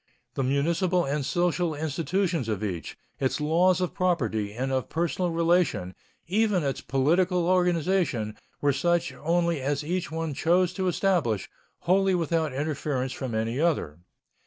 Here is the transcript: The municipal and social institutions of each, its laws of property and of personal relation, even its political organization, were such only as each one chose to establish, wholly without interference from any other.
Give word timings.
The 0.33 0.41
municipal 0.43 1.05
and 1.05 1.23
social 1.23 1.75
institutions 1.75 2.49
of 2.49 2.63
each, 2.63 2.97
its 3.19 3.39
laws 3.39 3.79
of 3.81 3.93
property 3.93 4.51
and 4.51 4.71
of 4.71 4.89
personal 4.89 5.29
relation, 5.29 5.93
even 6.25 6.63
its 6.63 6.81
political 6.81 7.45
organization, 7.47 8.35
were 8.61 8.73
such 8.73 9.13
only 9.13 9.61
as 9.61 9.83
each 9.83 10.11
one 10.11 10.33
chose 10.33 10.73
to 10.73 10.87
establish, 10.87 11.51
wholly 11.81 12.15
without 12.15 12.51
interference 12.51 13.11
from 13.13 13.35
any 13.35 13.59
other. 13.59 13.99